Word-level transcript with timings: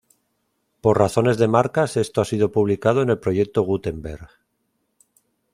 Por 0.81 0.97
razones 0.97 1.37
de 1.37 1.47
marcas 1.47 1.95
esto 1.95 2.21
ha 2.21 2.25
sido 2.25 2.51
publicados 2.51 3.03
en 3.03 3.11
el 3.11 3.19
Proyecto 3.19 3.61
Gutenberg. 3.61 4.29